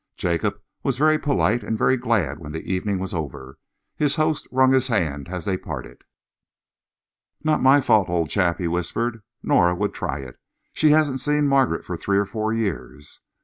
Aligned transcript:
Jacob 0.17 0.59
was 0.81 0.97
very 0.97 1.19
polite 1.19 1.63
and 1.63 1.77
very 1.77 1.95
glad 1.95 2.39
when 2.39 2.53
the 2.53 2.73
evening 2.73 2.97
was 2.97 3.13
over. 3.13 3.59
His 3.95 4.15
host 4.15 4.47
wrung 4.51 4.71
his 4.71 4.87
hand 4.87 5.27
as 5.29 5.45
they 5.45 5.57
parted. 5.57 6.01
"Not 7.43 7.61
my 7.61 7.81
fault, 7.81 8.09
old 8.09 8.31
chap," 8.31 8.57
he 8.57 8.67
whispered. 8.67 9.21
"Nora 9.43 9.75
would 9.75 9.93
try 9.93 10.21
it. 10.21 10.39
She 10.73 10.89
hadn't 10.89 11.19
seen 11.19 11.47
Margaret 11.47 11.85
for 11.85 11.95
three 11.97 12.17
or 12.17 12.25
four 12.25 12.51
years." 12.51 13.19